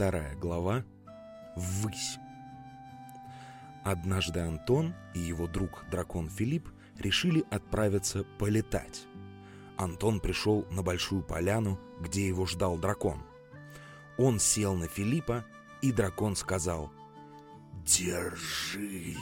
Вторая 0.00 0.34
глава. 0.34 0.82
Ввысь. 1.56 2.18
Однажды 3.84 4.40
Антон 4.40 4.94
и 5.12 5.18
его 5.18 5.46
друг 5.46 5.84
дракон 5.90 6.30
Филипп 6.30 6.70
решили 6.98 7.44
отправиться 7.50 8.24
полетать. 8.38 9.04
Антон 9.76 10.20
пришел 10.20 10.64
на 10.70 10.82
большую 10.82 11.22
поляну, 11.22 11.78
где 12.00 12.26
его 12.26 12.46
ждал 12.46 12.78
дракон. 12.78 13.22
Он 14.16 14.40
сел 14.40 14.74
на 14.74 14.88
Филиппа, 14.88 15.44
и 15.82 15.92
дракон 15.92 16.34
сказал 16.34 16.90
«Держись!». 17.84 19.18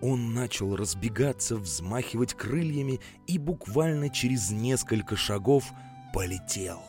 Он 0.00 0.34
начал 0.34 0.74
разбегаться, 0.74 1.54
взмахивать 1.54 2.34
крыльями 2.34 2.98
и 3.28 3.38
буквально 3.38 4.10
через 4.10 4.50
несколько 4.50 5.14
шагов 5.14 5.70
полетел. 6.12 6.82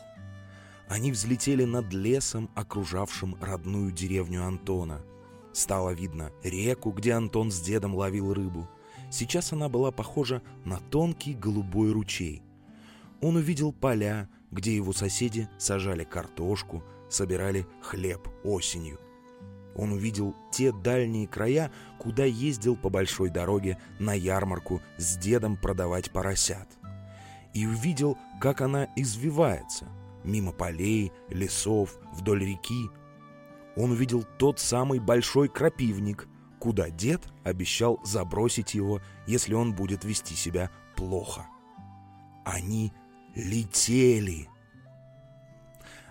Они 0.88 1.10
взлетели 1.10 1.64
над 1.64 1.92
лесом, 1.92 2.50
окружавшим 2.54 3.36
родную 3.40 3.90
деревню 3.90 4.44
Антона. 4.44 5.02
Стало 5.52 5.90
видно 5.90 6.30
реку, 6.42 6.90
где 6.90 7.12
Антон 7.12 7.50
с 7.50 7.60
дедом 7.60 7.94
ловил 7.94 8.34
рыбу. 8.34 8.68
Сейчас 9.10 9.52
она 9.52 9.68
была 9.68 9.92
похожа 9.92 10.42
на 10.64 10.78
тонкий 10.78 11.34
голубой 11.34 11.92
ручей. 11.92 12.42
Он 13.22 13.36
увидел 13.36 13.72
поля, 13.72 14.28
где 14.50 14.74
его 14.74 14.92
соседи 14.92 15.48
сажали 15.58 16.04
картошку, 16.04 16.84
собирали 17.08 17.66
хлеб 17.80 18.28
осенью. 18.42 19.00
Он 19.76 19.92
увидел 19.92 20.36
те 20.52 20.70
дальние 20.70 21.26
края, 21.26 21.72
куда 21.98 22.24
ездил 22.24 22.76
по 22.76 22.90
большой 22.90 23.30
дороге 23.30 23.78
на 23.98 24.12
ярмарку 24.12 24.82
с 24.98 25.16
дедом 25.16 25.56
продавать 25.56 26.10
поросят. 26.10 26.68
И 27.54 27.66
увидел, 27.66 28.18
как 28.40 28.60
она 28.60 28.88
извивается– 28.96 29.88
мимо 30.24 30.52
полей, 30.52 31.12
лесов, 31.28 31.98
вдоль 32.12 32.44
реки. 32.44 32.90
Он 33.76 33.92
увидел 33.92 34.24
тот 34.38 34.58
самый 34.58 34.98
большой 34.98 35.48
крапивник, 35.48 36.28
куда 36.58 36.90
дед 36.90 37.22
обещал 37.44 38.00
забросить 38.04 38.74
его, 38.74 39.00
если 39.26 39.54
он 39.54 39.74
будет 39.74 40.04
вести 40.04 40.34
себя 40.34 40.70
плохо. 40.96 41.46
Они 42.44 42.92
летели. 43.34 44.48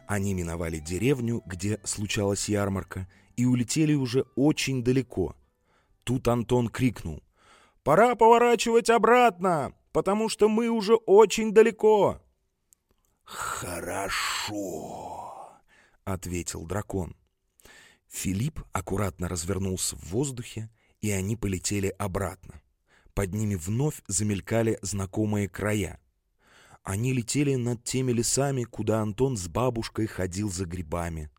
Они 0.07 0.33
миновали 0.33 0.79
деревню, 0.79 1.41
где 1.45 1.79
случалась 1.83 2.49
ярмарка, 2.49 3.07
и 3.35 3.45
улетели 3.45 3.93
уже 3.93 4.25
очень 4.35 4.83
далеко. 4.83 5.35
Тут 6.03 6.27
Антон 6.27 6.67
крикнул. 6.67 7.23
«Пора 7.83 8.15
поворачивать 8.15 8.89
обратно, 8.89 9.73
потому 9.91 10.29
что 10.29 10.49
мы 10.49 10.69
уже 10.69 10.95
очень 10.95 11.51
далеко!» 11.51 12.22
«Хорошо»,— 13.25 14.53
ответил 16.03 16.65
дракон. 16.65 17.15
Филипп 18.07 18.63
аккуратно 18.71 19.27
развернулся 19.27 19.95
в 19.95 20.03
воздухе, 20.11 20.69
и 21.01 21.09
они 21.11 21.35
полетели 21.35 21.87
обратно. 21.97 22.61
Под 23.13 23.33
ними 23.33 23.55
вновь 23.55 24.01
замелькали 24.07 24.77
знакомые 24.81 25.49
края. 25.49 25.99
Они 26.83 27.13
летели 27.13 27.55
над 27.55 27.83
теми 27.83 28.11
лесами, 28.11 28.63
куда 28.63 29.01
Антон 29.01 29.37
с 29.37 29.47
бабушкой 29.47 30.07
ходил 30.07 30.51
за 30.51 30.65
грибами. 30.65 31.29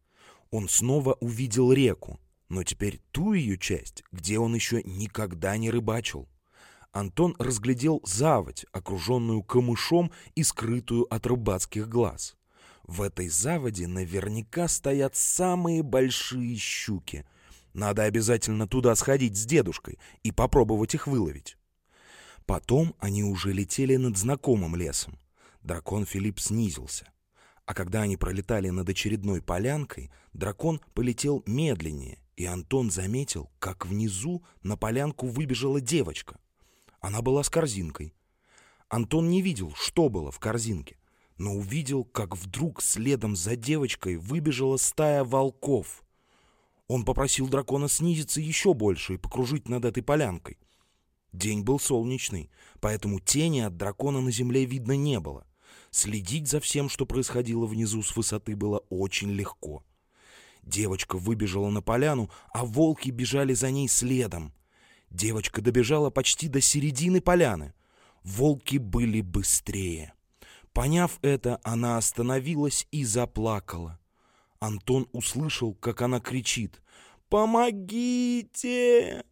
Он 0.50 0.68
снова 0.68 1.14
увидел 1.20 1.72
реку, 1.72 2.18
но 2.48 2.62
теперь 2.64 3.00
ту 3.10 3.32
ее 3.32 3.58
часть, 3.58 4.04
где 4.12 4.38
он 4.38 4.54
еще 4.54 4.82
никогда 4.84 5.56
не 5.56 5.70
рыбачил. 5.70 6.28
Антон 6.94 7.34
разглядел 7.40 8.00
заводь, 8.04 8.66
окруженную 8.70 9.42
камышом 9.42 10.12
и 10.36 10.44
скрытую 10.44 11.12
от 11.12 11.26
рыбацких 11.26 11.88
глаз. 11.88 12.36
В 12.84 13.02
этой 13.02 13.28
заводе 13.28 13.88
наверняка 13.88 14.68
стоят 14.68 15.16
самые 15.16 15.82
большие 15.82 16.54
щуки. 16.56 17.26
Надо 17.72 18.04
обязательно 18.04 18.68
туда 18.68 18.94
сходить 18.94 19.36
с 19.36 19.44
дедушкой 19.44 19.98
и 20.22 20.30
попробовать 20.30 20.94
их 20.94 21.08
выловить. 21.08 21.58
Потом 22.46 22.94
они 23.00 23.24
уже 23.24 23.52
летели 23.52 23.96
над 23.96 24.16
знакомым 24.16 24.76
лесом. 24.76 25.18
Дракон 25.64 26.06
Филипп 26.06 26.38
снизился. 26.38 27.08
А 27.66 27.74
когда 27.74 28.02
они 28.02 28.16
пролетали 28.16 28.68
над 28.68 28.88
очередной 28.88 29.42
полянкой, 29.42 30.12
дракон 30.32 30.80
полетел 30.92 31.42
медленнее, 31.44 32.20
и 32.36 32.44
Антон 32.44 32.92
заметил, 32.92 33.50
как 33.58 33.84
внизу 33.84 34.44
на 34.62 34.76
полянку 34.76 35.26
выбежала 35.26 35.80
девочка. 35.80 36.38
Она 37.04 37.20
была 37.20 37.42
с 37.42 37.50
корзинкой. 37.50 38.14
Антон 38.88 39.28
не 39.28 39.42
видел, 39.42 39.74
что 39.76 40.08
было 40.08 40.30
в 40.30 40.38
корзинке, 40.38 40.96
но 41.36 41.52
увидел, 41.52 42.02
как 42.02 42.34
вдруг 42.34 42.80
следом 42.80 43.36
за 43.36 43.56
девочкой 43.56 44.16
выбежала 44.16 44.78
стая 44.78 45.22
волков. 45.22 46.02
Он 46.88 47.04
попросил 47.04 47.46
дракона 47.46 47.90
снизиться 47.90 48.40
еще 48.40 48.72
больше 48.72 49.14
и 49.14 49.18
покружить 49.18 49.68
над 49.68 49.84
этой 49.84 50.02
полянкой. 50.02 50.56
День 51.30 51.60
был 51.60 51.78
солнечный, 51.78 52.50
поэтому 52.80 53.20
тени 53.20 53.60
от 53.60 53.76
дракона 53.76 54.22
на 54.22 54.30
земле 54.30 54.64
видно 54.64 54.96
не 54.96 55.20
было. 55.20 55.46
Следить 55.90 56.48
за 56.48 56.58
всем, 56.58 56.88
что 56.88 57.04
происходило 57.04 57.66
внизу 57.66 58.02
с 58.02 58.16
высоты, 58.16 58.56
было 58.56 58.78
очень 58.88 59.30
легко. 59.30 59.84
Девочка 60.62 61.18
выбежала 61.18 61.68
на 61.68 61.82
поляну, 61.82 62.30
а 62.54 62.64
волки 62.64 63.10
бежали 63.10 63.52
за 63.52 63.70
ней 63.70 63.88
следом. 63.88 64.54
Девочка 65.14 65.62
добежала 65.62 66.10
почти 66.10 66.48
до 66.48 66.60
середины 66.60 67.20
поляны. 67.20 67.72
Волки 68.24 68.78
были 68.78 69.20
быстрее. 69.20 70.12
Поняв 70.72 71.20
это, 71.22 71.60
она 71.62 71.98
остановилась 71.98 72.88
и 72.90 73.04
заплакала. 73.04 74.00
Антон 74.58 75.06
услышал, 75.12 75.72
как 75.74 76.02
она 76.02 76.18
кричит 76.18 76.82
«Помогите!». 77.28 79.22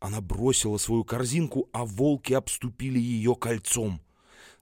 Она 0.00 0.20
бросила 0.20 0.78
свою 0.78 1.04
корзинку, 1.04 1.68
а 1.72 1.84
волки 1.84 2.32
обступили 2.32 2.98
ее 2.98 3.36
кольцом. 3.36 4.02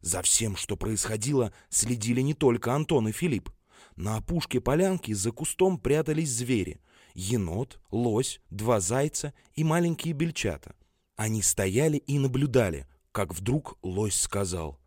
За 0.03 0.21
всем, 0.21 0.55
что 0.57 0.77
происходило, 0.77 1.55
следили 1.71 2.21
не 2.21 2.35
только 2.35 2.75
Антон 2.75 3.09
и 3.09 3.13
Филипп. 3.13 3.49
На 3.97 4.17
опушке 4.17 4.61
полянки 4.61 5.13
за 5.13 5.31
кустом 5.31 5.79
прятались 5.79 6.31
звери— 6.31 6.81
енот, 7.15 7.81
лось, 7.91 8.41
два 8.51 8.81
зайца 8.81 9.33
и 9.55 9.65
маленькие 9.65 10.15
бельчата. 10.15 10.75
Они 11.17 11.43
стояли 11.43 11.99
и 11.99 12.19
наблюдали, 12.19 12.87
как 13.13 13.35
вдруг 13.35 13.79
лось 13.83 14.17
сказал. 14.17 14.81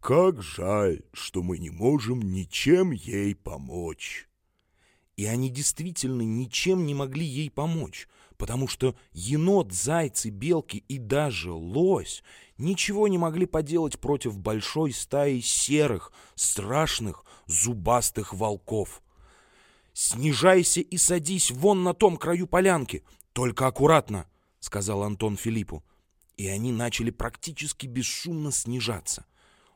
«Как 0.00 0.42
жаль, 0.42 1.02
что 1.12 1.42
мы 1.42 1.58
не 1.58 1.70
можем 1.70 2.20
ничем 2.20 2.90
ей 2.90 3.34
помочь». 3.34 4.28
И 5.16 5.26
они 5.26 5.50
действительно 5.50 6.22
ничем 6.22 6.86
не 6.86 6.94
могли 6.94 7.26
ей 7.26 7.50
помочь, 7.50 8.08
потому 8.38 8.66
что 8.66 8.96
енот, 9.12 9.72
зайцы, 9.72 10.30
белки 10.30 10.84
и 10.88 10.98
даже 10.98 11.52
лось 11.52 12.22
ничего 12.56 13.08
не 13.08 13.18
могли 13.18 13.46
поделать 13.46 13.98
против 14.00 14.38
большой 14.38 14.92
стаи 14.92 15.40
серых, 15.40 16.12
страшных, 16.34 17.24
зубастых 17.46 18.32
волков. 18.32 19.02
«Снижайся 19.92 20.80
и 20.80 20.96
садись 20.96 21.50
вон 21.50 21.82
на 21.82 21.92
том 21.92 22.16
краю 22.16 22.46
полянки, 22.46 23.04
только 23.34 23.66
аккуратно»,— 23.66 24.26
сказал 24.60 25.02
Антон 25.02 25.36
Филиппу. 25.36 25.84
И 26.38 26.46
они 26.46 26.72
начали 26.72 27.10
практически 27.10 27.86
бесшумно 27.86 28.50
снижаться. 28.50 29.26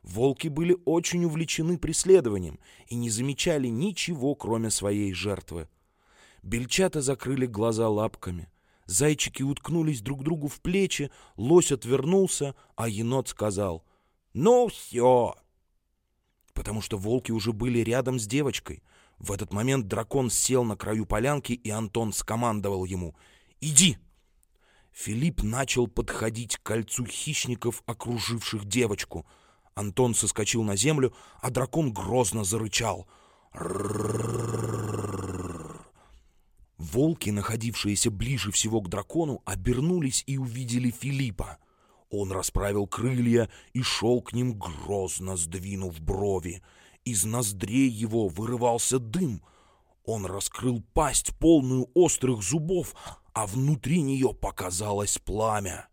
Волки 0.06 0.49
были 0.49 0.75
очень 0.87 1.25
увлечены 1.27 1.78
преследованием 1.78 2.59
и 2.87 2.94
не 2.94 3.11
замечали 3.11 3.69
ничего, 3.69 4.34
кроме 4.34 4.71
своей 4.71 5.12
жертвы. 5.12 5.69
Бельчата 6.43 7.03
закрыли 7.03 7.44
глаза 7.44 7.89
лапками. 7.89 8.49
Зайчики 8.87 9.43
уткнулись 9.43 10.00
друг 10.00 10.22
другу 10.22 10.47
в 10.48 10.60
плечи, 10.63 11.10
лось 11.36 11.72
отвернулся, 11.72 12.54
а 12.77 12.89
енот 12.89 13.28
сказал 13.28 13.84
«Ну 14.33 14.69
все!» 14.69 15.34
Потому 16.54 16.80
что 16.80 16.97
волки 16.97 17.33
уже 17.33 17.53
были 17.53 17.80
рядом 17.80 18.19
с 18.19 18.27
девочкой— 18.27 18.83
в 19.19 19.33
этот 19.33 19.53
момент 19.53 19.86
дракон 19.89 20.30
сел 20.30 20.65
на 20.65 20.77
краю 20.77 21.07
полянки, 21.07 21.53
и 21.53 21.71
Антон 21.71 22.13
скомандовал 22.13 22.84
ему 22.84 23.16
«Иди!». 23.60 23.98
Филипп 24.92 25.42
начал 25.42 25.89
подходить 25.89 26.57
к 26.57 26.63
кольцу 26.63 27.04
хищников, 27.07 27.83
окруживших 27.86 28.65
девочку. 28.65 29.27
Антон 29.77 30.15
соскочил 30.15 30.63
на 30.63 30.75
землю, 30.75 31.13
а 31.43 31.51
дракон 31.51 31.93
грозно 31.93 32.45
зарычал. 32.45 33.07
Волки, 36.78 37.28
находившиеся 37.28 38.11
ближе 38.11 38.51
всего 38.53 38.81
к 38.81 38.89
дракону, 38.89 39.43
обернулись 39.45 40.25
и 40.27 40.39
увидели 40.39 40.91
Филиппа. 40.91 41.59
Он 42.09 42.33
расправил 42.33 42.87
крылья 42.87 43.51
и 43.75 43.83
шел 43.83 44.23
к 44.23 44.33
ним, 44.33 44.59
грозно 44.59 45.37
сдвинув 45.37 46.01
брови. 46.01 46.63
Из 47.05 47.25
ноздрей 47.25 47.89
его 47.89 48.28
вырывался 48.28 48.99
дым. 48.99 49.43
Он 50.05 50.25
раскрыл 50.25 50.83
пасть, 50.95 51.37
полную 51.39 51.91
острых 51.93 52.43
зубов, 52.43 52.95
а 53.34 53.47
внутри 53.47 54.01
нее 54.01 54.33
показалось 54.33 55.19
пламя. 55.19 55.89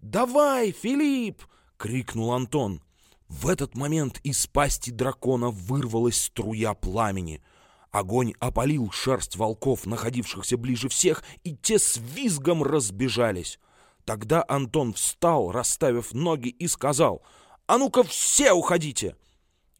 «Давай, 0.00 0.72
Филипп!»— 0.72 1.42
крикнул 1.76 2.32
Антон. 2.32 2.80
В 3.28 3.48
этот 3.48 3.74
момент 3.74 4.20
из 4.24 4.46
пасти 4.46 4.90
дракона 4.90 5.50
вырвалась 5.50 6.24
струя 6.24 6.74
пламени. 6.74 7.42
Огонь 7.90 8.32
опалил 8.40 8.90
шерсть 8.90 9.36
волков, 9.36 9.86
находившихся 9.86 10.56
ближе 10.56 10.88
всех, 10.88 11.22
и 11.44 11.54
те 11.54 11.78
с 11.78 11.98
визгом 11.98 12.62
разбежались. 12.62 13.58
Тогда 14.04 14.44
Антон 14.48 14.94
встал, 14.94 15.52
расставив 15.52 16.14
ноги, 16.14 16.48
и 16.48 16.66
сказал 16.66 17.22
«А 17.66 17.76
ну-ка 17.76 18.02
все 18.02 18.52
уходите!» 18.52 19.16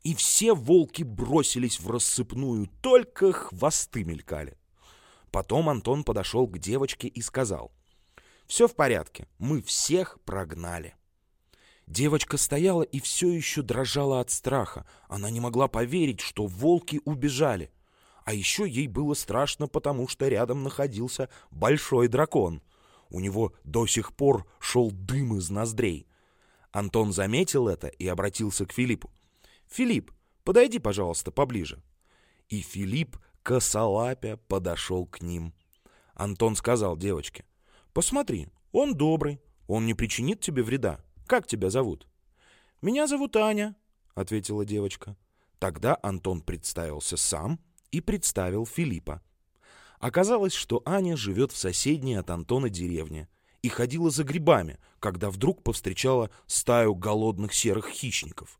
И 0.02 0.14
все 0.14 0.54
волки 0.54 1.02
бросились 1.02 1.80
в 1.80 1.90
рассыпную, 1.90 2.68
только 2.82 3.32
хвосты 3.32 4.04
мелькали. 4.04 4.58
Потом 5.30 5.68
Антон 5.68 6.04
подошел 6.04 6.46
к 6.46 6.58
девочке 6.58 7.08
и 7.08 7.22
сказал 7.22 7.72
«Все 8.46 8.68
в 8.68 8.74
порядке, 8.74 9.26
мы 9.38 9.62
всех 9.62 10.18
прогнали». 10.24 10.97
Девочка 11.88 12.36
стояла 12.36 12.82
и 12.82 13.00
все 13.00 13.32
еще 13.32 13.62
дрожала 13.62 14.20
от 14.20 14.30
страха. 14.30 14.86
Она 15.08 15.30
не 15.30 15.40
могла 15.40 15.68
поверить, 15.68 16.20
что 16.20 16.46
волки 16.46 17.00
убежали. 17.06 17.72
А 18.26 18.34
еще 18.34 18.68
ей 18.68 18.86
было 18.86 19.14
страшно, 19.14 19.68
потому 19.68 20.06
что 20.06 20.28
рядом 20.28 20.62
находился 20.62 21.30
большой 21.50 22.08
дракон. 22.08 22.60
У 23.08 23.20
него 23.20 23.54
до 23.64 23.86
сих 23.86 24.14
пор 24.14 24.46
шел 24.60 24.90
дым 24.90 25.38
из 25.38 25.48
ноздрей. 25.48 26.06
Антон 26.72 27.10
заметил 27.10 27.68
это 27.68 27.86
и 27.86 28.06
обратился 28.06 28.66
к 28.66 28.72
Филиппу. 28.72 29.10
«Филипп, 29.66 30.12
подойди, 30.44 30.78
пожалуйста, 30.78 31.30
поближе». 31.30 31.82
И 32.50 32.60
Филипп, 32.60 33.16
косолапя, 33.42 34.36
подошел 34.36 35.06
к 35.06 35.22
ним. 35.22 35.54
Антон 36.12 36.54
сказал 36.54 36.98
девочке, 36.98 37.46
«Посмотри, 37.94 38.48
он 38.72 38.94
добрый, 38.94 39.40
он 39.66 39.86
не 39.86 39.94
причинит 39.94 40.40
тебе 40.40 40.62
вреда. 40.62 41.00
Как 41.28 41.46
тебя 41.46 41.68
зовут?» 41.68 42.08
«Меня 42.80 43.06
зовут 43.06 43.36
Аня»,— 43.36 43.76
ответила 44.14 44.64
девочка. 44.64 45.14
Тогда 45.58 45.98
Антон 46.02 46.40
представился 46.40 47.18
сам 47.18 47.60
и 47.90 48.00
представил 48.00 48.64
Филиппа. 48.64 49.20
Оказалось, 50.00 50.54
что 50.54 50.82
Аня 50.86 51.18
живет 51.18 51.52
в 51.52 51.58
соседней 51.58 52.14
от 52.14 52.30
Антона 52.30 52.70
деревне 52.70 53.28
и 53.60 53.68
ходила 53.68 54.08
за 54.08 54.24
грибами, 54.24 54.78
когда 55.00 55.28
вдруг 55.28 55.62
повстречала 55.62 56.30
стаю 56.46 56.94
голодных 56.94 57.52
серых 57.52 57.88
хищников. 57.88 58.58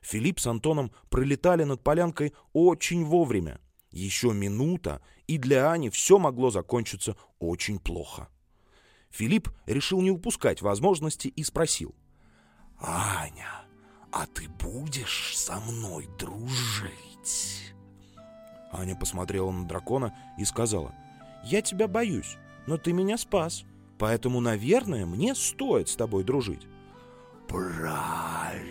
Филипп 0.00 0.40
с 0.40 0.46
Антоном 0.46 0.92
пролетали 1.10 1.64
над 1.64 1.82
полянкой 1.82 2.32
очень 2.54 3.04
вовремя. 3.04 3.60
Еще 3.90 4.32
минута, 4.32 5.02
и 5.26 5.36
для 5.36 5.70
Ани 5.70 5.90
все 5.90 6.18
могло 6.18 6.48
закончиться 6.48 7.14
очень 7.40 7.78
плохо. 7.78 8.30
Филипп 9.10 9.50
решил 9.66 10.00
не 10.00 10.10
упускать 10.10 10.62
возможности 10.62 11.28
и 11.28 11.44
спросил. 11.44 11.94
«Аня, 12.80 13.64
а 14.12 14.26
ты 14.26 14.48
будешь 14.48 15.36
со 15.36 15.60
мной 15.60 16.08
дружить?» 16.18 17.74
Аня 18.72 18.94
посмотрела 18.96 19.50
на 19.50 19.66
дракона 19.66 20.14
и 20.38 20.44
сказала, 20.44 20.94
«Я 21.44 21.62
тебя 21.62 21.88
боюсь, 21.88 22.36
но 22.66 22.76
ты 22.76 22.92
меня 22.92 23.16
спас, 23.16 23.64
поэтому, 23.98 24.40
наверное, 24.40 25.06
мне 25.06 25.34
стоит 25.34 25.88
с 25.88 25.96
тобой 25.96 26.24
дружить». 26.24 26.66
«Правильно», 27.48 28.66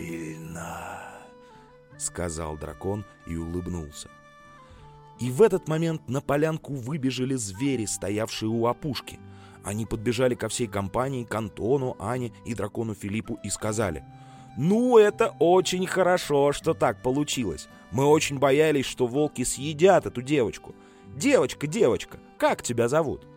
—сказал 1.98 2.58
дракон 2.58 3.06
и 3.26 3.36
улыбнулся. 3.36 4.10
И 5.20 5.32
в 5.32 5.42
этот 5.42 5.68
момент 5.68 6.08
на 6.10 6.22
полянку 6.22 6.74
выбежали 6.74 7.36
звери, 7.36 7.86
стоявшие 7.86 8.50
у 8.50 8.68
опушки. 8.68 9.20
Они 9.66 9.86
подбежали 9.86 10.36
ко 10.36 10.48
всей 10.48 10.68
компании, 10.68 11.26
к 11.26 11.36
Антону, 11.36 11.98
Ане 12.00 12.32
и 12.46 12.54
дракону 12.54 12.94
Филиппу 12.94 13.38
и 13.44 13.50
сказали— 13.50 14.06
ну, 14.58 14.98
это 14.98 15.36
очень 15.40 15.86
хорошо, 15.86 16.54
что 16.54 16.74
так 16.74 17.02
получилось. 17.02 17.68
Мы 17.92 18.06
очень 18.06 18.40
боялись, 18.40 18.86
что 18.86 19.06
волки 19.06 19.44
съедят 19.44 20.06
эту 20.06 20.22
девочку. 20.22 20.74
Девочка, 21.16 21.68
девочка, 21.68 22.20
как 22.38 22.62
тебя 22.62 22.88
зовут? 22.88 23.28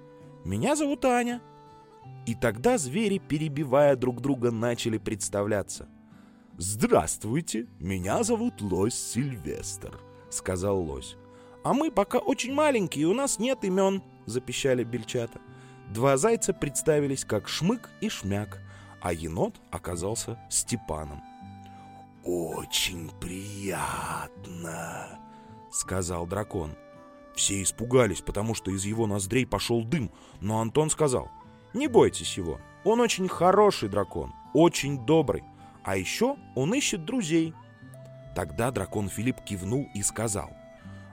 Меня 0.45 0.77
зовут 0.77 1.05
Аня. 1.05 1.41
И 2.27 2.35
тогда 2.35 2.79
звери, 2.79 3.19
перебивая 3.19 3.97
друг 3.97 4.21
друга, 4.21 4.51
начали 4.51 4.99
представляться. 4.99 5.89
«Здравствуйте, 6.57 7.69
меня 7.79 8.25
зовут 8.25 8.61
Лось 8.61 8.95
Сильвестр»,— 8.95 9.99
сказал 10.29 10.81
Лось. 10.81 11.17
«А 11.63 11.73
мы 11.73 11.91
пока 11.93 12.19
очень 12.19 12.53
маленькие, 12.53 13.07
у 13.07 13.15
нас 13.15 13.39
нет 13.39 13.63
имен»,— 13.63 14.03
запищали 14.27 14.83
бельчата. 14.83 15.41
Два 15.88 16.17
зайца 16.19 16.52
представились 16.52 17.25
как 17.25 17.49
Шмык 17.49 17.88
и 18.00 18.08
Шмяк, 18.11 18.61
а 19.00 19.12
енот 19.12 19.55
оказался 19.70 20.38
Степаном. 20.50 21.23
«Очень 22.25 23.11
приятно»,— 23.20 25.08
сказал 25.73 26.26
дракон. 26.26 26.76
Все 27.35 27.62
испугались, 27.62 28.20
потому 28.20 28.55
что 28.55 28.70
из 28.70 28.85
его 28.85 29.06
ноздрей 29.06 29.46
пошел 29.46 29.82
дым, 29.82 30.11
но 30.40 30.61
Антон 30.61 30.90
сказал, 30.90 31.31
«Не 31.73 31.88
бойтесь 31.88 32.37
его, 32.37 32.61
он 32.84 33.00
очень 33.00 33.29
хороший 33.29 33.88
дракон, 33.88 34.34
очень 34.52 35.06
добрый, 35.06 35.43
а 35.84 35.96
еще 35.96 36.37
он 36.55 36.75
ищет 36.75 37.06
друзей». 37.06 37.55
Тогда 38.34 38.70
дракон 38.70 39.08
Филипп 39.08 39.41
кивнул 39.41 39.88
и 39.94 40.02
сказал, 40.02 40.50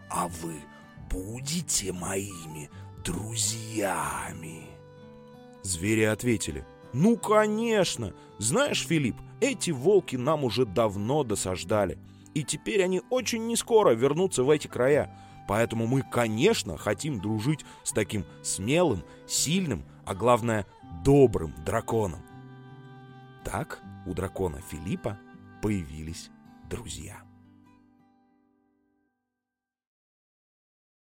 «А 0.09 0.27
вы 0.27 0.55
будете 1.09 1.93
моими 1.93 2.69
друзьями?» 3.05 4.67
Звери 5.63 6.03
ответили, 6.03 6.65
«Ну, 6.93 7.17
конечно! 7.17 8.13
Знаешь, 8.37 8.85
Филипп, 8.85 9.17
эти 9.41 9.71
волки 9.71 10.15
нам 10.15 10.43
уже 10.43 10.65
давно 10.65 11.23
досаждали. 11.23 11.97
И 12.33 12.43
теперь 12.43 12.83
они 12.83 13.01
очень 13.09 13.47
нескоро 13.47 13.91
вернутся 13.91 14.43
в 14.43 14.49
эти 14.49 14.67
края. 14.67 15.17
Поэтому 15.47 15.87
мы, 15.87 16.01
конечно, 16.01 16.77
хотим 16.77 17.19
дружить 17.19 17.65
с 17.83 17.91
таким 17.91 18.25
смелым, 18.43 19.03
сильным, 19.27 19.83
а 20.05 20.15
главное, 20.15 20.65
добрым 21.03 21.53
драконом». 21.65 22.21
Так 23.43 23.81
у 24.05 24.13
дракона 24.13 24.61
Филиппа 24.61 25.19
появились 25.61 26.29
друзья. 26.69 27.24